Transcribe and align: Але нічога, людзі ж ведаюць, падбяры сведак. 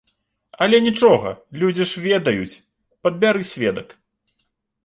Але 0.65 0.77
нічога, 0.85 1.29
людзі 1.63 1.87
ж 1.91 2.03
ведаюць, 2.07 2.57
падбяры 3.07 3.41
сведак. 3.53 3.87